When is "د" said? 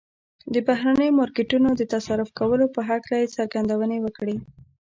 0.53-0.55, 1.75-1.81